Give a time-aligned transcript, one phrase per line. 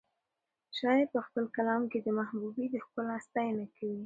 [0.77, 3.99] شاعر په خپل کلام کې د محبوبې د ښکلا ستاینه کوي.